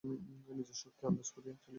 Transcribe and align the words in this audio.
নিজের 0.49 0.77
শক্তি 0.81 1.01
আন্দাজ 1.07 1.27
করিয়া 1.35 1.55
চলিবে। 1.55 1.69